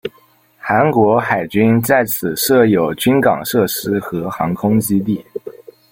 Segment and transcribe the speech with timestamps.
[0.57, 5.23] 韩国海军在此设有军港设施和航空基地。